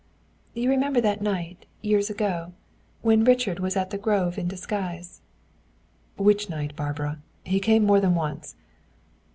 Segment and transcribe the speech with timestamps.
[0.55, 2.53] "You remember that night, years ago,
[3.03, 5.21] when Richard was at the Grove in disguise"
[6.17, 7.19] "Which night, Barbara?
[7.43, 8.55] He came more than once."